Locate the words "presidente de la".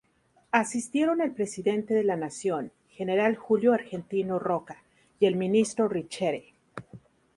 1.29-2.15